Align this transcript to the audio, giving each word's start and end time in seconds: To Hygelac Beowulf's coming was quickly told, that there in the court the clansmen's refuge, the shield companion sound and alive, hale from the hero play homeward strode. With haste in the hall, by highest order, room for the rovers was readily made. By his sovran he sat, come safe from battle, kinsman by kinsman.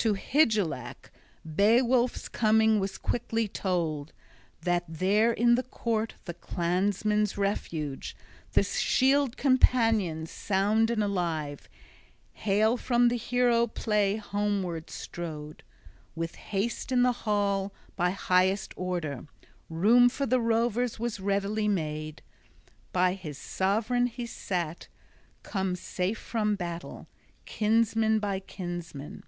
To 0.00 0.14
Hygelac 0.14 1.10
Beowulf's 1.44 2.28
coming 2.30 2.80
was 2.80 2.96
quickly 2.96 3.46
told, 3.46 4.14
that 4.62 4.86
there 4.88 5.30
in 5.30 5.56
the 5.56 5.62
court 5.62 6.14
the 6.24 6.32
clansmen's 6.32 7.36
refuge, 7.36 8.16
the 8.54 8.62
shield 8.62 9.36
companion 9.36 10.24
sound 10.24 10.88
and 10.88 11.04
alive, 11.04 11.68
hale 12.32 12.78
from 12.78 13.08
the 13.08 13.18
hero 13.18 13.66
play 13.66 14.16
homeward 14.16 14.88
strode. 14.88 15.62
With 16.14 16.34
haste 16.36 16.90
in 16.90 17.02
the 17.02 17.12
hall, 17.28 17.74
by 17.94 18.12
highest 18.12 18.72
order, 18.78 19.26
room 19.68 20.08
for 20.08 20.24
the 20.24 20.40
rovers 20.40 20.98
was 20.98 21.20
readily 21.20 21.68
made. 21.68 22.22
By 22.94 23.12
his 23.12 23.36
sovran 23.36 24.06
he 24.06 24.24
sat, 24.24 24.88
come 25.42 25.76
safe 25.76 26.16
from 26.18 26.56
battle, 26.56 27.06
kinsman 27.44 28.18
by 28.18 28.40
kinsman. 28.40 29.24